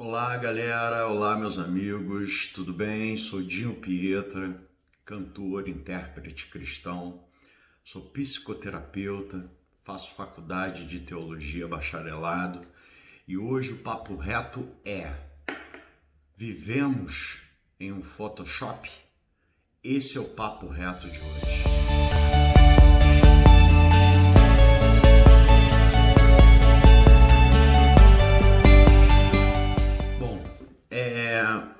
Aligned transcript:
Olá, 0.00 0.36
galera. 0.36 1.08
Olá, 1.08 1.34
meus 1.34 1.58
amigos. 1.58 2.52
Tudo 2.54 2.72
bem? 2.72 3.16
Sou 3.16 3.42
Dinho 3.42 3.74
Pietra, 3.74 4.56
cantor, 5.04 5.68
intérprete 5.68 6.46
cristão. 6.46 7.24
Sou 7.82 8.02
psicoterapeuta, 8.02 9.50
faço 9.82 10.14
faculdade 10.14 10.86
de 10.86 11.00
teologia 11.00 11.66
bacharelado 11.66 12.64
e 13.26 13.36
hoje 13.36 13.72
o 13.72 13.78
papo 13.78 14.14
reto 14.14 14.68
é: 14.84 15.12
vivemos 16.36 17.40
em 17.80 17.90
um 17.90 18.04
Photoshop? 18.04 18.88
Esse 19.82 20.16
é 20.16 20.20
o 20.20 20.28
papo 20.28 20.68
reto 20.68 21.10
de 21.10 21.18
hoje. 21.18 22.27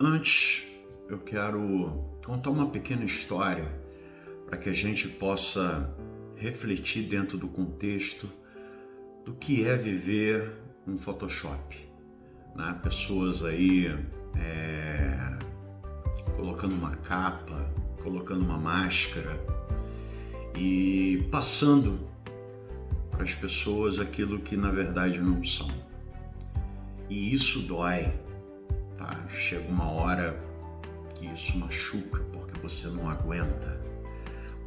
Antes 0.00 0.62
eu 1.08 1.18
quero 1.18 2.04
contar 2.24 2.50
uma 2.50 2.68
pequena 2.68 3.04
história 3.04 3.66
para 4.46 4.58
que 4.58 4.68
a 4.68 4.72
gente 4.72 5.08
possa 5.08 5.90
refletir 6.36 7.02
dentro 7.02 7.36
do 7.36 7.48
contexto 7.48 8.28
do 9.24 9.34
que 9.34 9.66
é 9.66 9.76
viver 9.76 10.52
um 10.86 10.98
Photoshop. 10.98 11.76
Né? 12.54 12.78
Pessoas 12.82 13.44
aí 13.44 13.86
é, 14.36 15.38
colocando 16.36 16.74
uma 16.74 16.96
capa, 16.96 17.70
colocando 18.02 18.42
uma 18.42 18.58
máscara 18.58 19.38
e 20.56 21.28
passando 21.30 21.98
para 23.10 23.24
as 23.24 23.34
pessoas 23.34 23.98
aquilo 23.98 24.38
que 24.38 24.56
na 24.56 24.70
verdade 24.70 25.18
não 25.18 25.44
são. 25.44 25.68
E 27.10 27.34
isso 27.34 27.60
dói, 27.62 28.12
tá? 28.98 29.16
Chega 29.30 29.66
uma 29.68 29.90
hora 29.90 30.38
que 31.14 31.26
isso 31.26 31.56
machuca 31.58 32.20
porque 32.32 32.60
você 32.60 32.88
não 32.88 33.08
aguenta. 33.08 33.78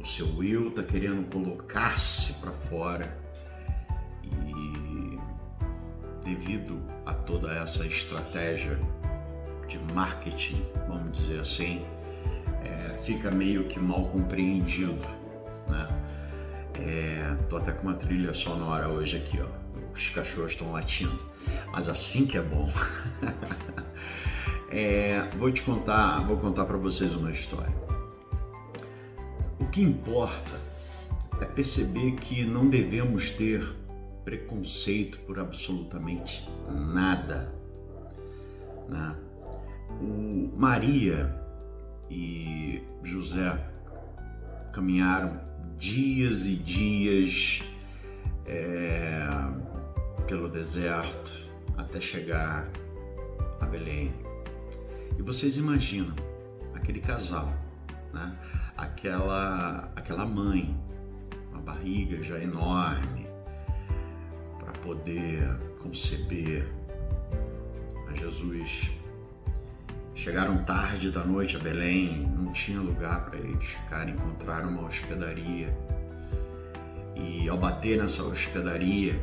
O 0.00 0.06
seu 0.06 0.42
eu 0.42 0.70
tá 0.72 0.82
querendo 0.82 1.30
colocar-se 1.30 2.32
para 2.34 2.50
fora 2.50 3.16
e 4.24 5.18
devido 6.24 6.82
a 7.06 7.14
toda 7.14 7.52
essa 7.52 7.86
estratégia 7.86 8.78
de 9.68 9.78
marketing, 9.94 10.64
vamos 10.88 11.18
dizer 11.18 11.40
assim, 11.40 11.84
é, 12.64 12.98
fica 13.02 13.30
meio 13.30 13.64
que 13.64 13.78
mal 13.78 14.06
compreendido, 14.06 15.08
né? 15.68 15.88
É, 16.80 17.36
tô 17.48 17.58
até 17.58 17.70
com 17.72 17.88
uma 17.88 17.94
trilha 17.94 18.34
sonora 18.34 18.88
hoje 18.88 19.16
aqui, 19.16 19.40
ó. 19.40 19.46
Os 19.94 20.08
cachorros 20.10 20.52
estão 20.52 20.72
latindo, 20.72 21.18
mas 21.70 21.88
assim 21.88 22.26
que 22.26 22.38
é 22.38 22.42
bom. 22.42 22.70
É, 24.74 25.28
vou 25.36 25.52
te 25.52 25.62
contar, 25.62 26.26
vou 26.26 26.38
contar 26.38 26.64
para 26.64 26.78
vocês 26.78 27.14
uma 27.14 27.30
história. 27.30 27.74
O 29.60 29.66
que 29.66 29.82
importa 29.82 30.58
é 31.42 31.44
perceber 31.44 32.12
que 32.12 32.42
não 32.42 32.70
devemos 32.70 33.30
ter 33.32 33.62
preconceito 34.24 35.18
por 35.20 35.38
absolutamente 35.38 36.48
nada. 36.70 37.52
Né? 38.88 39.14
O 40.00 40.50
Maria 40.56 41.38
e 42.10 42.82
José 43.02 43.54
caminharam 44.72 45.38
dias 45.76 46.46
e 46.46 46.56
dias 46.56 47.62
é, 48.46 49.28
pelo 50.26 50.48
deserto 50.48 51.46
até 51.76 52.00
chegar 52.00 52.66
a 53.60 53.66
Belém. 53.66 54.31
E 55.18 55.22
vocês 55.22 55.56
imaginam 55.56 56.14
aquele 56.74 57.00
casal, 57.00 57.52
né? 58.12 58.36
aquela, 58.76 59.90
aquela 59.94 60.24
mãe, 60.24 60.76
uma 61.50 61.60
barriga 61.60 62.22
já 62.22 62.38
enorme, 62.38 63.26
para 64.58 64.72
poder 64.82 65.56
conceber 65.80 66.66
a 68.08 68.14
Jesus. 68.14 68.90
Chegaram 70.14 70.64
tarde 70.64 71.10
da 71.10 71.24
noite 71.24 71.56
a 71.56 71.58
Belém, 71.58 72.28
não 72.28 72.52
tinha 72.52 72.80
lugar 72.80 73.24
para 73.24 73.38
eles 73.38 73.66
ficarem, 73.66 74.14
encontraram 74.14 74.68
uma 74.68 74.82
hospedaria. 74.82 75.76
E 77.16 77.48
ao 77.48 77.58
bater 77.58 77.98
nessa 77.98 78.22
hospedaria, 78.22 79.14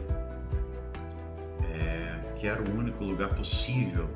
é, 1.73 2.33
que 2.35 2.47
era 2.47 2.61
o 2.61 2.77
único 2.77 3.03
lugar 3.03 3.33
possível 3.35 4.09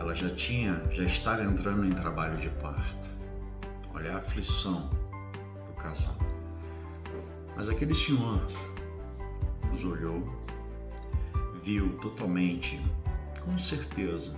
ela 0.00 0.14
já 0.14 0.34
tinha, 0.34 0.82
já 0.92 1.04
estava 1.04 1.44
entrando 1.44 1.84
em 1.84 1.90
trabalho 1.90 2.38
de 2.38 2.48
parto. 2.48 3.10
Olha 3.92 4.14
a 4.14 4.16
aflição 4.16 4.88
do 5.66 5.74
casal. 5.74 6.16
Mas 7.54 7.68
aquele 7.68 7.94
senhor 7.94 8.40
os 9.74 9.84
olhou, 9.84 10.26
viu 11.62 11.98
totalmente, 11.98 12.80
com 13.44 13.58
certeza, 13.58 14.34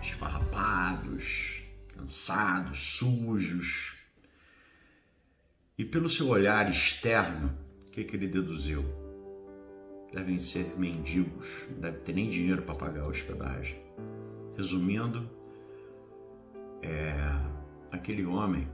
esfarrapados, 0.00 1.62
cansados, 1.94 2.96
sujos. 2.96 3.98
E 5.76 5.84
pelo 5.84 6.08
seu 6.08 6.28
olhar 6.28 6.70
externo, 6.70 7.54
o 7.86 7.90
que, 7.90 8.04
que 8.04 8.16
ele 8.16 8.26
deduziu? 8.26 8.82
Devem 10.14 10.38
ser 10.38 10.78
mendigos, 10.78 11.66
não 11.70 11.80
deve 11.80 11.98
ter 11.98 12.14
nem 12.14 12.30
dinheiro 12.30 12.62
para 12.62 12.74
pagar 12.74 13.02
a 13.02 13.08
hospedagem. 13.08 13.81
Resumindo, 14.56 15.28
é 16.82 17.14
aquele 17.90 18.24
homem 18.26 18.68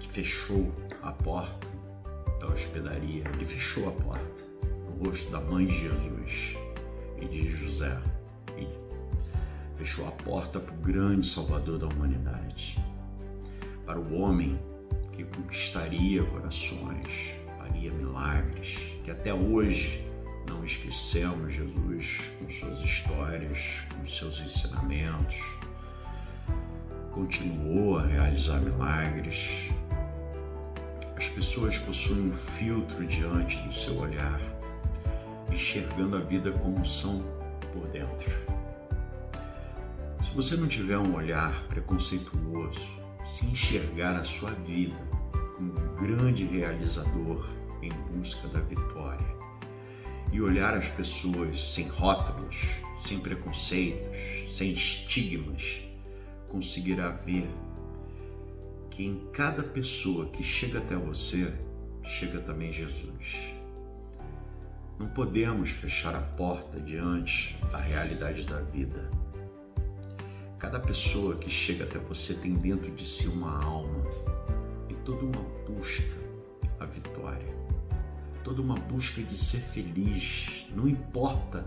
que 0.00 0.08
fechou 0.08 0.72
a 1.02 1.12
porta 1.12 1.68
da 2.40 2.48
hospedaria, 2.48 3.24
ele 3.34 3.46
fechou 3.46 3.88
a 3.88 3.92
porta 3.92 4.44
no 4.64 5.06
rosto 5.06 5.30
da 5.30 5.40
mãe 5.40 5.66
de 5.66 5.80
Jesus 5.80 6.56
e 7.20 7.26
de 7.26 7.48
José 7.48 8.00
fechou 9.84 10.06
a 10.06 10.10
porta 10.12 10.60
para 10.60 10.74
o 10.74 10.78
grande 10.78 11.28
Salvador 11.28 11.78
da 11.78 11.86
humanidade, 11.86 12.82
para 13.84 13.98
o 13.98 14.18
homem 14.18 14.58
que 15.12 15.24
conquistaria 15.24 16.24
corações, 16.24 17.36
faria 17.58 17.92
milagres, 17.92 18.78
que 19.04 19.10
até 19.10 19.34
hoje 19.34 20.02
não 20.54 20.64
esquecemos 20.64 21.52
Jesus 21.52 22.18
com 22.38 22.50
suas 22.50 22.80
histórias, 22.80 23.58
com 23.94 24.06
seus 24.06 24.40
ensinamentos. 24.40 25.36
Continuou 27.12 27.98
a 27.98 28.06
realizar 28.06 28.60
milagres. 28.60 29.48
As 31.16 31.28
pessoas 31.28 31.78
possuem 31.78 32.30
um 32.30 32.36
filtro 32.56 33.04
diante 33.06 33.56
do 33.58 33.72
seu 33.72 33.98
olhar, 33.98 34.40
enxergando 35.50 36.16
a 36.16 36.20
vida 36.20 36.52
como 36.52 36.84
são 36.86 37.22
por 37.72 37.86
dentro. 37.88 38.32
Se 40.22 40.30
você 40.34 40.56
não 40.56 40.68
tiver 40.68 40.98
um 40.98 41.14
olhar 41.14 41.64
preconceituoso, 41.64 42.80
se 43.24 43.46
enxergar 43.46 44.16
a 44.16 44.24
sua 44.24 44.50
vida 44.50 44.96
como 45.56 45.72
um 45.78 45.96
grande 45.96 46.44
realizador 46.44 47.48
em 47.82 47.90
busca 48.12 48.48
da 48.48 48.60
vitória, 48.60 49.43
e 50.34 50.42
olhar 50.42 50.74
as 50.74 50.88
pessoas 50.88 51.72
sem 51.74 51.86
rótulos, 51.86 52.56
sem 53.06 53.20
preconceitos, 53.20 54.52
sem 54.52 54.72
estigmas, 54.72 55.80
conseguirá 56.48 57.10
ver 57.10 57.48
que 58.90 59.04
em 59.04 59.28
cada 59.32 59.62
pessoa 59.62 60.26
que 60.30 60.42
chega 60.42 60.80
até 60.80 60.96
você, 60.96 61.54
chega 62.02 62.40
também 62.40 62.72
Jesus. 62.72 63.54
Não 64.98 65.06
podemos 65.06 65.70
fechar 65.70 66.16
a 66.16 66.22
porta 66.22 66.80
diante 66.80 67.56
da 67.70 67.78
realidade 67.78 68.42
da 68.42 68.58
vida. 68.58 69.08
Cada 70.58 70.80
pessoa 70.80 71.36
que 71.36 71.48
chega 71.48 71.84
até 71.84 72.00
você 72.00 72.34
tem 72.34 72.54
dentro 72.54 72.90
de 72.90 73.06
si 73.06 73.28
uma 73.28 73.64
alma 73.64 74.04
e 74.88 74.94
toda 74.94 75.26
uma 75.26 75.44
busca 75.64 76.18
à 76.80 76.86
vitória 76.86 77.63
toda 78.44 78.60
uma 78.60 78.74
busca 78.74 79.22
de 79.22 79.34
ser 79.34 79.60
feliz. 79.60 80.66
Não 80.70 80.86
importa 80.86 81.64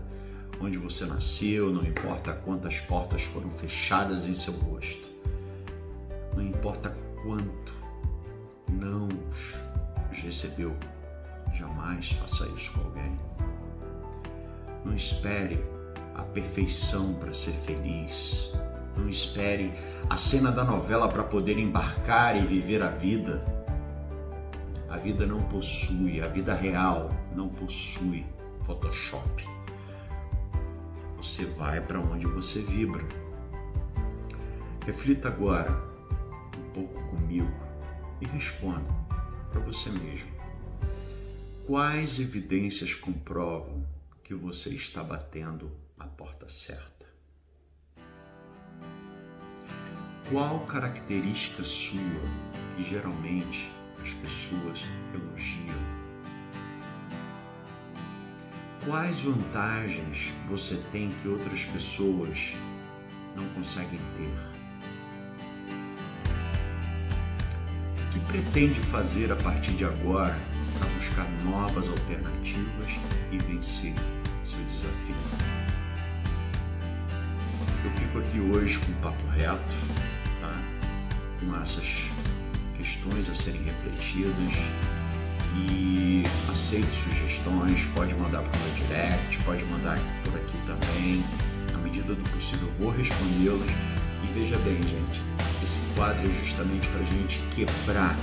onde 0.60 0.78
você 0.78 1.04
nasceu, 1.04 1.72
não 1.72 1.84
importa 1.84 2.32
quantas 2.32 2.78
portas 2.78 3.22
foram 3.24 3.50
fechadas 3.50 4.26
em 4.26 4.34
seu 4.34 4.54
rosto, 4.54 5.08
não 6.34 6.42
importa 6.42 6.96
quanto 7.22 7.72
não 8.68 9.08
os 10.10 10.18
recebeu. 10.18 10.74
Jamais 11.54 12.10
faça 12.12 12.46
isso 12.56 12.72
com 12.72 12.80
alguém. 12.80 13.18
Não 14.84 14.94
espere 14.94 15.62
a 16.14 16.22
perfeição 16.22 17.14
para 17.14 17.34
ser 17.34 17.52
feliz. 17.66 18.52
Não 18.96 19.08
espere 19.08 19.72
a 20.08 20.16
cena 20.16 20.50
da 20.50 20.64
novela 20.64 21.08
para 21.08 21.24
poder 21.24 21.58
embarcar 21.58 22.36
e 22.36 22.46
viver 22.46 22.82
a 22.82 22.88
vida. 22.88 23.57
A 24.88 24.96
vida 24.96 25.26
não 25.26 25.42
possui, 25.42 26.22
a 26.22 26.28
vida 26.28 26.54
real 26.54 27.10
não 27.34 27.48
possui 27.48 28.24
Photoshop. 28.64 29.46
Você 31.18 31.44
vai 31.44 31.80
para 31.80 32.00
onde 32.00 32.26
você 32.26 32.60
vibra. 32.60 33.04
Reflita 34.86 35.28
agora 35.28 35.70
um 36.56 36.72
pouco 36.72 37.02
comigo 37.10 37.52
e 38.20 38.26
responda 38.28 38.90
para 39.50 39.60
você 39.60 39.90
mesmo. 39.90 40.30
Quais 41.66 42.18
evidências 42.18 42.94
comprovam 42.94 43.86
que 44.24 44.34
você 44.34 44.70
está 44.70 45.02
batendo 45.04 45.70
a 45.98 46.06
porta 46.06 46.48
certa? 46.48 47.04
Qual 50.30 50.60
característica 50.60 51.62
sua 51.62 52.00
que 52.74 52.84
geralmente 52.84 53.77
pessoas 54.22 54.86
elogiam? 55.12 55.78
Quais 58.84 59.20
vantagens 59.20 60.32
você 60.48 60.76
tem 60.92 61.08
que 61.08 61.28
outras 61.28 61.64
pessoas 61.66 62.52
não 63.36 63.46
conseguem 63.50 63.98
ter? 64.16 64.48
O 68.02 68.10
que 68.10 68.20
pretende 68.20 68.80
fazer 68.88 69.30
a 69.30 69.36
partir 69.36 69.72
de 69.72 69.84
agora 69.84 70.34
para 70.78 70.88
buscar 70.94 71.28
novas 71.44 71.88
alternativas 71.88 72.88
e 73.30 73.38
vencer 73.38 73.94
seu 74.46 74.64
desafio? 74.70 75.16
Eu 77.84 77.90
fico 77.92 78.18
aqui 78.18 78.40
hoje 78.40 78.78
com 78.78 78.92
um 78.92 78.94
papo 79.02 79.26
reto, 79.28 79.58
tá? 80.40 80.52
com 81.40 81.56
essas 81.62 82.08
questões 82.78 83.28
a 83.28 83.34
serem 83.34 83.62
refletidas 83.64 84.54
e 85.56 86.22
aceito 86.48 86.88
sugestões, 87.04 87.84
pode 87.94 88.14
mandar 88.14 88.42
para 88.42 88.60
o 88.60 88.74
direct, 88.74 89.42
pode 89.44 89.64
mandar 89.64 89.98
por 90.24 90.36
aqui 90.36 90.56
também. 90.66 91.24
Na 91.72 91.78
medida 91.78 92.14
do 92.14 92.30
possível 92.30 92.70
vou 92.78 92.90
respondê-los. 92.90 93.68
E 94.22 94.26
veja 94.34 94.56
bem, 94.58 94.80
gente, 94.82 95.22
esse 95.62 95.80
quadro 95.94 96.22
é 96.28 96.44
justamente 96.44 96.86
para 96.88 97.00
a 97.00 97.04
gente 97.04 97.38
quebrar 97.54 98.16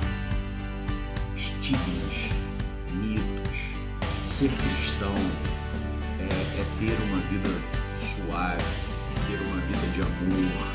estigmas, 1.35 2.31
mitos. 2.93 3.55
Ser 4.37 4.49
cristão 4.49 5.15
é, 6.19 6.23
é 6.23 6.65
ter 6.79 6.97
uma 7.05 7.19
vida 7.29 7.49
suave, 8.15 8.63
ter 9.27 9.41
uma 9.47 9.61
vida 9.61 9.87
de 9.93 10.01
amor, 10.01 10.67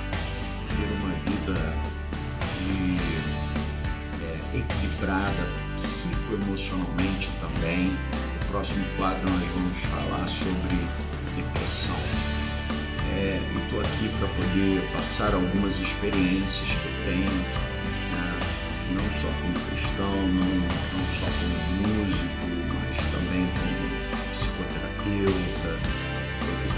ter 0.68 0.88
uma 0.98 1.12
vida 1.24 1.99
equilibrada 5.00 5.48
psicoemocionalmente 5.76 7.30
também. 7.40 7.86
No 7.86 8.46
próximo 8.50 8.84
quadro 8.96 9.22
nós 9.30 9.48
vamos 9.54 9.78
falar 9.88 10.28
sobre 10.28 10.76
depressão. 11.36 11.96
É, 13.14 13.40
eu 13.54 13.60
estou 13.62 13.80
aqui 13.80 14.08
para 14.18 14.28
poder 14.28 14.82
passar 14.92 15.34
algumas 15.34 15.78
experiências 15.78 16.68
que 16.68 16.86
eu 16.86 16.94
tenho, 17.04 17.32
né? 18.12 18.38
não 18.92 19.06
só 19.20 19.28
como 19.40 19.54
cristão, 19.70 20.14
não, 20.14 20.52
não 20.60 21.06
só 21.18 21.26
como 21.26 21.56
músico, 21.80 22.46
mas 22.68 22.96
também 23.10 23.44
como 23.56 23.84
psicoterapeuta. 24.36 25.70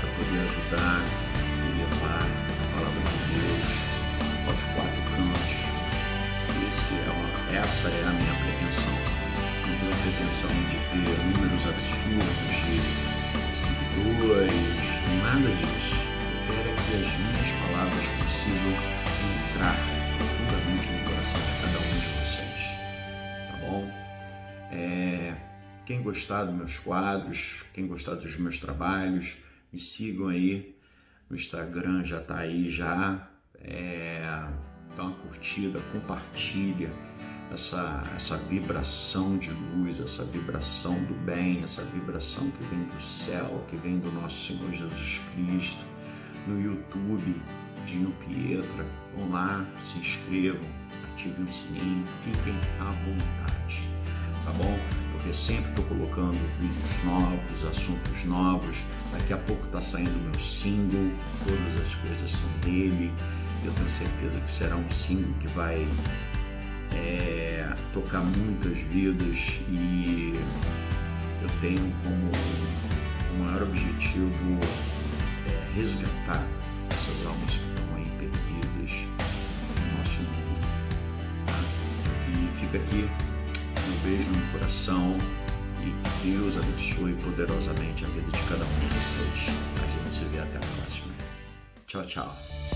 Para 0.01 0.11
poder 0.11 0.41
ajudar 0.47 1.01
e 1.03 1.79
levar 1.79 2.23
a 2.23 2.67
palavra 2.75 3.03
de 3.03 3.19
Deus 3.35 3.67
aos 4.47 4.63
quatro 4.75 5.03
cantos. 5.17 5.63
É 6.93 7.11
uma, 7.11 7.22
essa 7.63 7.89
é 7.89 8.03
a 8.03 8.13
minha 8.13 8.35
pretensão 8.35 9.13
tenho 9.83 9.95
pretensão 10.03 10.51
de 10.71 10.79
ter 10.91 11.17
números 11.25 11.63
absurdos 11.67 12.53
de 12.67 12.79
seguidores, 13.63 14.63
nada 15.23 15.49
disso. 15.49 15.95
Eu 16.25 16.55
quero 16.55 16.69
é 16.69 16.75
que 16.75 16.95
as 16.95 17.11
minhas 17.19 17.51
palavras 17.67 18.05
consigam 18.19 18.75
entrar 19.51 19.77
profundamente 20.19 20.89
no 20.93 20.99
coração 21.09 21.41
de 21.41 21.55
cada 21.63 21.79
um 21.79 21.91
de 21.99 22.09
vocês. 22.19 22.61
Tá 23.49 23.57
bom? 23.59 23.81
É, 24.71 25.35
quem 25.87 26.03
gostar 26.03 26.45
dos 26.45 26.55
meus 26.55 26.79
quadros, 26.79 27.65
quem 27.73 27.87
gostar 27.87 28.15
dos 28.15 28.37
meus 28.37 28.59
trabalhos, 28.59 29.37
me 29.73 29.79
sigam 29.79 30.29
aí. 30.29 30.77
No 31.29 31.37
Instagram 31.37 32.05
já 32.05 32.19
está 32.19 32.39
aí 32.39 32.71
já. 32.71 33.29
É, 33.61 34.23
dá 34.97 35.05
uma 35.05 35.17
curtida, 35.17 35.81
compartilha 35.93 36.91
essa, 37.53 38.03
essa 38.17 38.37
vibração 38.37 39.37
de 39.37 39.51
luz, 39.51 40.01
essa 40.01 40.25
vibração 40.25 40.95
do 41.05 41.15
bem, 41.25 41.63
essa 41.63 41.83
vibração 41.85 42.51
que 42.51 42.65
vem 42.65 42.85
do 42.85 43.03
céu, 43.03 43.65
que 43.69 43.77
vem 43.77 43.99
do 43.99 44.11
nosso 44.13 44.47
Senhor 44.47 44.71
Jesus 44.73 45.21
Cristo. 45.35 45.85
No 46.47 46.61
YouTube, 46.61 47.41
Dinho 47.87 48.13
Pietra, 48.27 48.85
vão 49.17 49.31
lá, 49.31 49.65
se 49.81 49.99
inscrevam, 49.99 50.69
ativem 51.13 51.45
o 51.45 51.49
sininho, 51.49 52.05
fiquem 52.25 52.55
à 52.81 52.91
vontade, 52.91 53.89
tá 54.45 54.51
bom? 54.53 54.79
Porque 55.13 55.33
sempre 55.33 55.71
estou 55.71 55.85
colocando 55.85 56.37
vídeos 56.59 57.05
novos, 57.05 57.65
assuntos 57.65 58.25
novos. 58.25 58.77
Daqui 59.13 59.33
a 59.35 59.39
pouco 59.39 59.65
está 59.67 59.81
saindo 59.81 60.11
meu 60.11 60.41
single, 60.41 61.13
todas 61.45 61.81
as 61.81 61.95
coisas 61.97 62.31
são 62.31 62.51
dele. 62.65 63.13
Eu 63.65 63.73
tenho 63.75 63.91
certeza 63.91 64.41
que 64.41 64.51
será 64.51 64.75
um 64.75 64.91
single 64.91 65.33
que 65.39 65.47
vai 65.49 65.87
é, 66.95 67.73
tocar 67.93 68.21
muitas 68.21 68.77
vidas 68.93 69.39
e 69.69 70.35
eu 71.43 71.49
tenho 71.61 71.93
como 72.03 72.31
o 73.35 73.43
maior 73.43 73.63
objetivo 73.63 74.59
é, 75.49 75.75
resgatar 75.75 76.45
essas 76.91 77.27
almas 77.27 77.51
que 77.51 77.57
estão 77.57 77.97
aí 77.97 78.05
perdidas 78.19 78.93
no 79.79 79.99
nosso 79.99 80.23
mundo. 80.23 80.61
Tá? 81.47 81.59
E 82.29 82.61
fica 82.61 82.79
aqui 82.79 83.09
um 83.89 84.05
beijo 84.05 84.31
no 84.31 84.53
coração 84.53 85.17
e 85.83 86.29
Deus 86.29 86.57
abençoe 86.57 87.15
poderosamente 87.15 88.05
a 88.05 88.09
vida 88.09 88.31
de 88.31 88.43
cada 88.49 88.65
um 88.65 88.79
de 88.79 88.87
vocês. 88.87 89.57
A 89.83 90.05
gente 90.05 90.19
se 90.19 90.25
vê 90.27 90.39
até 90.39 90.59
a 90.59 90.61
próxima. 90.61 91.13
Tchau, 91.87 92.07
tchau. 92.07 92.72